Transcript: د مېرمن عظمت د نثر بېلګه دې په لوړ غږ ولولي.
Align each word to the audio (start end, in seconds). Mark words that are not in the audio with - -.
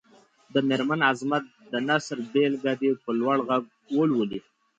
د 0.53 0.55
مېرمن 0.67 0.99
عظمت 1.09 1.43
د 1.71 1.73
نثر 1.87 2.17
بېلګه 2.31 2.73
دې 2.81 2.91
په 3.03 3.09
لوړ 3.19 3.37
غږ 3.49 3.63
ولولي. 3.97 4.39